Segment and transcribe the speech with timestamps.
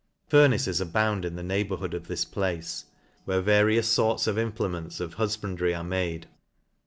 [0.29, 2.85] Furnaces abound in the neighbourhood of pis place,
[3.25, 6.25] where various forts of implements of hufbandry are made.